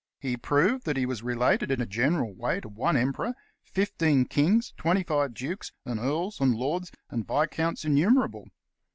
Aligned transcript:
He 0.19 0.35
proved 0.35 0.85
that 0.87 0.97
he 0.97 1.05
was 1.05 1.21
related 1.21 1.69
in 1.69 1.79
a 1.79 1.85
general 1.85 2.33
way 2.33 2.59
to 2.61 2.67
one 2.67 2.97
emperor, 2.97 3.35
fifteen 3.61 4.25
kings, 4.25 4.73
twenty 4.75 5.05
live 5.07 5.35
dukes, 5.35 5.71
and 5.85 5.99
earls 5.99 6.41
and 6.41 6.55
lords 6.55 6.91
and 7.11 7.23
viscounts 7.27 7.85
innumerable. 7.85 8.47